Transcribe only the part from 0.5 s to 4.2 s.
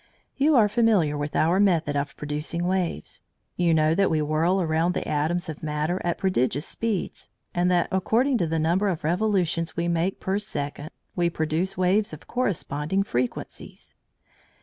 are familiar with our method of producing waves. You know that we